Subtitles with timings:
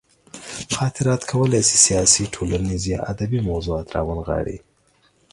[0.75, 4.57] خاطرات کولی شي سیاسي، ټولنیز یا ادبي موضوعات راونغاړي.